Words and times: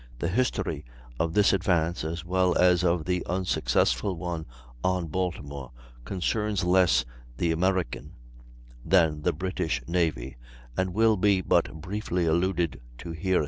The 0.17 0.29
history 0.29 0.83
of 1.19 1.33
this 1.35 1.53
advance, 1.53 2.03
as 2.03 2.25
well 2.25 2.55
as 2.57 2.83
of 2.83 3.05
the 3.05 3.23
unsuccessful 3.29 4.15
one 4.17 4.47
on 4.83 5.05
Baltimore, 5.05 5.71
concerns 6.05 6.63
less 6.63 7.05
the 7.37 7.51
American 7.51 8.13
than 8.83 9.21
the 9.21 9.31
British 9.31 9.79
navy, 9.87 10.37
and 10.75 10.95
will 10.95 11.17
be 11.17 11.41
but 11.41 11.71
briefly 11.83 12.25
alluded 12.25 12.81
to 12.97 13.11
here. 13.11 13.39